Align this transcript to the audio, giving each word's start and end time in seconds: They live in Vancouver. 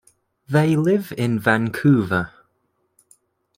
They 0.49 0.75
live 0.75 1.13
in 1.15 1.37
Vancouver. 1.37 2.31